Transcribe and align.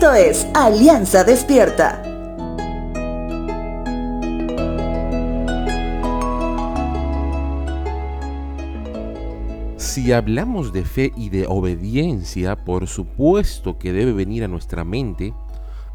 Esto 0.00 0.14
es 0.14 0.48
Alianza 0.54 1.24
Despierta. 1.24 2.02
Si 9.76 10.10
hablamos 10.10 10.72
de 10.72 10.86
fe 10.86 11.12
y 11.14 11.28
de 11.28 11.44
obediencia, 11.46 12.56
por 12.64 12.86
supuesto 12.86 13.76
que 13.76 13.92
debe 13.92 14.14
venir 14.14 14.42
a 14.42 14.48
nuestra 14.48 14.84
mente 14.84 15.34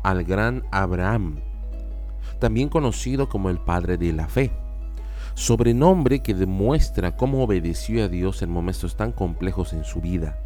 al 0.03 0.23
gran 0.23 0.61
Abraham, 0.69 1.39
también 2.37 2.69
conocido 2.69 3.27
como 3.27 3.49
el 3.49 3.57
padre 3.57 3.97
de 3.97 4.13
la 4.13 4.27
fe, 4.27 4.51
sobrenombre 5.33 6.19
que 6.19 6.35
demuestra 6.35 7.17
cómo 7.17 7.43
obedeció 7.43 8.03
a 8.03 8.07
Dios 8.07 8.43
en 8.43 8.51
momentos 8.51 8.95
tan 8.97 9.11
complejos 9.11 9.73
en 9.73 9.83
su 9.83 9.99
vida, 9.99 10.37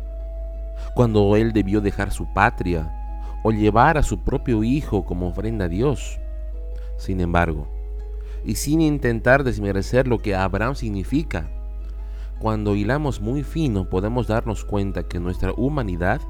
cuando 0.96 1.36
él 1.36 1.52
debió 1.52 1.82
dejar 1.82 2.14
su 2.14 2.34
patria 2.34 2.96
o 3.44 3.52
llevar 3.52 3.98
a 3.98 4.04
su 4.04 4.24
propio 4.24 4.64
hijo 4.64 5.06
como 5.06 5.28
ofrenda 5.28 5.66
a 5.66 5.70
Dios. 5.70 6.20
Sin 6.98 7.22
embargo, 7.22 7.68
y 8.44 8.56
sin 8.56 8.82
intentar 8.82 9.44
desmerecer 9.44 10.08
lo 10.08 10.20
que 10.20 10.36
Abraham 10.36 10.76
significa, 10.76 11.50
cuando 12.40 12.76
hilamos 12.76 13.20
muy 13.20 13.44
fino 13.44 13.90
podemos 13.90 14.28
darnos 14.28 14.64
cuenta 14.64 15.08
que 15.08 15.20
nuestra 15.20 15.52
humanidad 15.54 16.22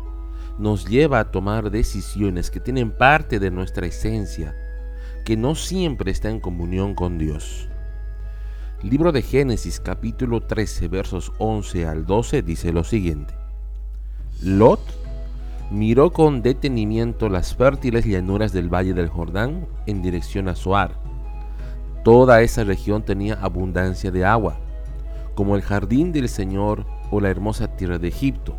nos 0.58 0.86
lleva 0.86 1.20
a 1.20 1.32
tomar 1.32 1.72
decisiones 1.72 2.52
que 2.52 2.60
tienen 2.60 2.92
parte 2.92 3.40
de 3.40 3.52
nuestra 3.52 3.88
esencia, 3.88 4.56
que 5.24 5.38
no 5.38 5.56
siempre 5.56 6.12
está 6.12 6.30
en 6.30 6.40
comunión 6.40 6.96
con 6.96 7.18
Dios. 7.18 7.70
Libro 8.82 9.12
de 9.12 9.22
Génesis 9.22 9.80
capítulo 9.80 10.42
13 10.42 10.88
versos 10.88 11.32
11 11.38 11.86
al 11.86 12.06
12 12.06 12.42
dice 12.42 12.74
lo 12.74 12.84
siguiente. 12.84 13.34
Lot 14.42 14.80
miró 15.72 16.12
con 16.12 16.42
detenimiento 16.42 17.30
las 17.30 17.56
fértiles 17.56 18.06
llanuras 18.06 18.52
del 18.52 18.74
valle 18.74 18.94
del 18.94 19.08
Jordán 19.08 19.68
en 19.86 20.02
dirección 20.02 20.48
a 20.48 20.56
Zoar. 20.56 20.94
Toda 22.04 22.42
esa 22.42 22.64
región 22.64 23.04
tenía 23.04 23.36
abundancia 23.36 24.10
de 24.10 24.26
agua, 24.26 24.58
como 25.36 25.56
el 25.56 25.62
jardín 25.62 26.12
del 26.12 26.28
Señor 26.28 26.86
o 27.12 27.22
la 27.22 27.30
hermosa 27.30 27.76
tierra 27.76 28.00
de 28.00 28.08
Egipto. 28.08 28.56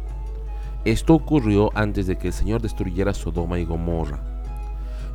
Esto 0.84 1.14
ocurrió 1.14 1.70
antes 1.75 2.06
de 2.06 2.16
que 2.16 2.28
el 2.28 2.33
Señor 2.33 2.62
destruyera 2.62 3.12
Sodoma 3.12 3.58
y 3.58 3.64
Gomorra. 3.64 4.20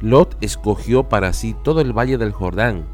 Lot 0.02 0.36
escogió 0.42 1.08
para 1.08 1.32
sí 1.32 1.56
todo 1.64 1.80
el 1.80 1.94
valle 1.94 2.18
del 2.18 2.34
Jordán, 2.34 2.86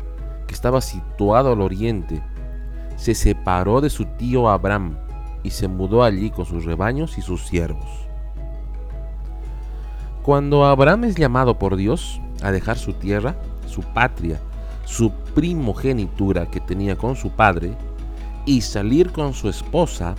que 0.48 0.54
estaba 0.54 0.80
situado 0.80 1.54
al 1.54 1.62
oriente. 1.62 2.22
Se 2.98 3.16
separó 3.16 3.82
de 3.82 3.90
su 3.90 4.06
tío 4.06 4.48
Abraham 4.48 4.96
y 5.44 5.50
se 5.50 5.68
mudó 5.68 6.04
allí 6.04 6.30
con 6.30 6.46
sus 6.46 6.66
rebaños 6.66 7.18
y 7.18 7.22
sus 7.22 7.48
siervos. 7.48 8.11
Cuando 10.24 10.66
Abraham 10.66 11.06
es 11.06 11.16
llamado 11.16 11.58
por 11.58 11.76
Dios 11.76 12.22
a 12.44 12.52
dejar 12.52 12.78
su 12.78 12.94
tierra, 12.94 13.36
su 13.68 13.82
patria, 13.82 14.40
su 14.86 15.12
primogenitura 15.34 16.50
que 16.52 16.60
tenía 16.60 16.96
con 16.96 17.16
su 17.16 17.32
padre, 17.32 17.76
y 18.46 18.62
salir 18.62 19.12
con 19.12 19.34
su 19.34 19.50
esposa, 19.50 20.16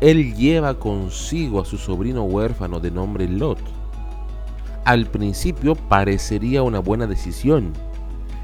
él 0.00 0.34
lleva 0.34 0.78
consigo 0.78 1.60
a 1.60 1.64
su 1.64 1.78
sobrino 1.78 2.24
huérfano 2.24 2.80
de 2.80 2.90
nombre 2.90 3.28
Lot. 3.28 3.58
Al 4.84 5.06
principio 5.06 5.74
parecería 5.74 6.62
una 6.62 6.78
buena 6.78 7.06
decisión 7.06 7.72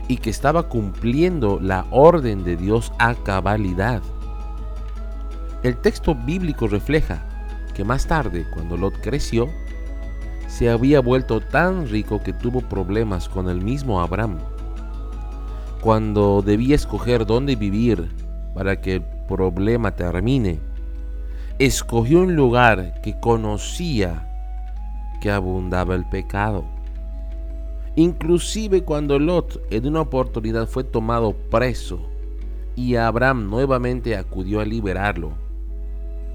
y 0.09 0.17
que 0.17 0.31
estaba 0.31 0.69
cumpliendo 0.69 1.59
la 1.61 1.87
orden 1.91 2.45
de 2.45 2.57
Dios 2.57 2.93
a 2.99 3.15
cabalidad. 3.15 4.03
El 5.63 5.77
texto 5.77 6.15
bíblico 6.15 6.67
refleja 6.67 7.25
que 7.75 7.85
más 7.85 8.07
tarde, 8.07 8.47
cuando 8.53 8.77
Lot 8.77 9.01
creció, 9.01 9.49
se 10.53 10.69
había 10.69 11.01
vuelto 11.01 11.41
tan 11.41 11.89
rico 11.89 12.23
que 12.23 12.35
tuvo 12.35 12.61
problemas 12.61 13.27
con 13.27 13.49
el 13.49 13.63
mismo 13.63 14.03
Abraham. 14.03 14.37
Cuando 15.81 16.43
debía 16.43 16.75
escoger 16.75 17.25
dónde 17.25 17.57
vivir 17.57 18.11
para 18.55 18.79
que 18.79 18.97
el 18.97 19.03
problema 19.27 19.93
termine, 19.93 20.61
escogió 21.59 22.21
un 22.21 22.37
lugar 22.37 23.01
que 23.01 23.19
conocía 23.19 24.29
que 25.23 25.31
abundaba 25.31 25.95
el 25.95 26.05
pecado. 26.05 26.67
Inclusive 27.97 28.85
cuando 28.85 29.19
Lot 29.19 29.59
en 29.71 29.87
una 29.87 30.03
oportunidad 30.03 30.67
fue 30.67 30.85
tomado 30.85 31.33
preso 31.33 31.99
y 32.77 32.97
Abraham 32.97 33.49
nuevamente 33.49 34.19
acudió 34.19 34.61
a 34.61 34.67
liberarlo, 34.67 35.33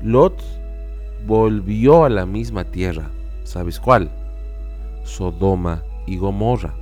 Lot 0.01 0.41
volvió 1.27 2.03
a 2.03 2.09
la 2.09 2.25
misma 2.25 2.63
tierra 2.63 3.11
¿Sabes 3.47 3.80
cuál? 3.80 4.12
Sodoma 5.06 5.81
y 6.06 6.18
Gomorra. 6.18 6.74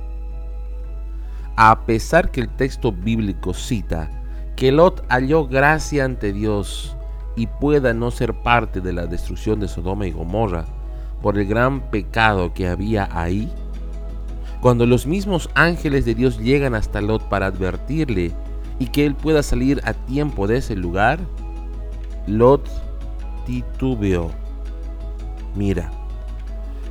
A 1.54 1.86
pesar 1.86 2.32
que 2.32 2.40
el 2.40 2.48
texto 2.48 2.90
bíblico 2.90 3.54
cita 3.54 4.10
que 4.56 4.72
Lot 4.72 5.04
halló 5.08 5.46
gracia 5.46 6.04
ante 6.04 6.32
Dios 6.32 6.96
y 7.36 7.46
pueda 7.46 7.94
no 7.94 8.10
ser 8.10 8.34
parte 8.42 8.80
de 8.80 8.92
la 8.92 9.06
destrucción 9.06 9.60
de 9.60 9.68
Sodoma 9.68 10.08
y 10.08 10.10
Gomorra 10.10 10.64
por 11.22 11.38
el 11.38 11.46
gran 11.46 11.82
pecado 11.88 12.52
que 12.52 12.66
había 12.66 13.08
ahí, 13.12 13.48
cuando 14.60 14.86
los 14.86 15.06
mismos 15.06 15.48
ángeles 15.54 16.04
de 16.04 16.16
Dios 16.16 16.40
llegan 16.40 16.74
hasta 16.74 17.00
Lot 17.00 17.28
para 17.28 17.46
advertirle 17.46 18.32
y 18.80 18.86
que 18.86 19.06
él 19.06 19.14
pueda 19.14 19.44
salir 19.44 19.80
a 19.84 19.92
tiempo 19.94 20.48
de 20.48 20.56
ese 20.56 20.74
lugar, 20.74 21.20
Lot 22.26 22.68
titubeó. 23.46 24.32
Mira, 25.54 25.92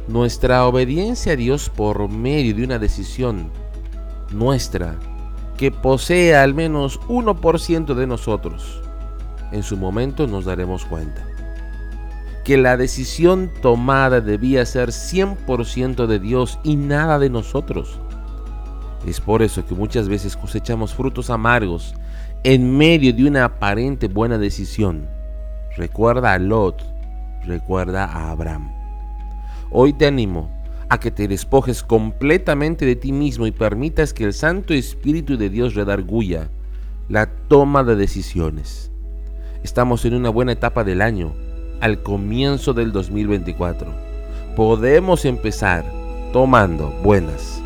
nuestra 0.08 0.66
obediencia 0.66 1.34
a 1.34 1.36
Dios 1.36 1.70
por 1.70 2.10
medio 2.10 2.56
de 2.56 2.64
una 2.64 2.80
decisión 2.80 3.52
nuestra 4.32 4.96
que 5.58 5.72
posee 5.72 6.36
al 6.36 6.54
menos 6.54 7.00
1% 7.08 7.94
de 7.94 8.08
nosotros, 8.08 8.82
en 9.52 9.64
su 9.64 9.78
momento 9.78 10.28
nos 10.28 10.46
daremos 10.46 10.86
cuenta 10.86 11.26
que 12.46 12.58
la 12.58 12.78
decisión 12.78 13.52
tomada 13.64 14.22
debía 14.22 14.66
ser 14.68 14.90
100% 14.90 16.06
de 16.06 16.20
Dios 16.20 16.60
y 16.64 16.76
nada 16.76 17.18
de 17.18 17.32
nosotros. 17.32 18.00
Es 19.08 19.20
por 19.20 19.42
eso 19.42 19.66
que 19.66 19.74
muchas 19.74 20.08
veces 20.08 20.38
cosechamos 20.38 20.94
frutos 20.94 21.32
amargos 21.32 21.96
en 22.44 22.78
medio 22.78 23.12
de 23.14 23.26
una 23.26 23.46
aparente 23.46 24.08
buena 24.08 24.38
decisión. 24.38 25.08
Recuerda 25.76 26.34
a 26.34 26.40
Lot, 26.40 26.84
recuerda 27.46 28.06
a 28.06 28.30
Abraham. 28.30 28.85
Hoy 29.72 29.94
te 29.94 30.06
animo 30.06 30.50
a 30.90 31.00
que 31.00 31.12
te 31.12 31.28
despojes 31.28 31.84
completamente 31.84 32.86
de 32.86 32.96
ti 32.96 33.12
mismo 33.12 33.48
y 33.48 33.52
permitas 33.52 34.14
que 34.14 34.24
el 34.24 34.34
Santo 34.34 34.74
Espíritu 34.74 35.38
de 35.38 35.50
Dios 35.50 35.74
redarguya 35.74 36.50
la 37.10 37.28
toma 37.48 37.84
de 37.84 37.96
decisiones. 37.96 38.92
Estamos 39.64 40.06
en 40.06 40.14
una 40.14 40.30
buena 40.30 40.52
etapa 40.52 40.84
del 40.84 41.02
año, 41.02 41.34
al 41.82 42.04
comienzo 42.04 42.74
del 42.74 42.92
2024. 42.92 43.92
Podemos 44.56 45.26
empezar 45.26 45.84
tomando 46.32 46.90
buenas 47.04 47.62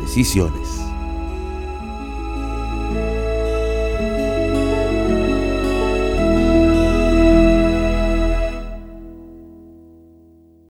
decisiones. 0.00 0.83